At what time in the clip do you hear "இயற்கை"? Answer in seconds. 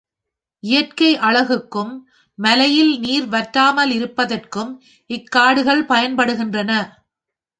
0.63-1.09